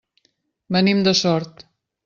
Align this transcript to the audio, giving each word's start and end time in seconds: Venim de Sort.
Venim 0.77 1.05
de 1.09 1.15
Sort. 1.21 1.65